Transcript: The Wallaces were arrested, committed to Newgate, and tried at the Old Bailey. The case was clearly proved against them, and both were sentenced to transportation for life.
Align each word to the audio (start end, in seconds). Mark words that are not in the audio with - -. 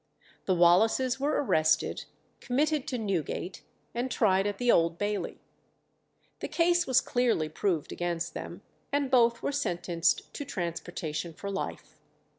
The 0.45 0.55
Wallaces 0.55 1.19
were 1.19 1.43
arrested, 1.43 2.05
committed 2.39 2.87
to 2.87 2.97
Newgate, 2.97 3.61
and 3.93 4.09
tried 4.09 4.47
at 4.47 4.57
the 4.57 4.71
Old 4.71 4.97
Bailey. 4.97 5.37
The 6.39 6.47
case 6.47 6.87
was 6.87 7.01
clearly 7.01 7.49
proved 7.49 7.91
against 7.91 8.33
them, 8.33 8.63
and 8.91 9.11
both 9.11 9.43
were 9.43 9.51
sentenced 9.51 10.33
to 10.33 10.43
transportation 10.43 11.35
for 11.35 11.51
life. 11.51 11.99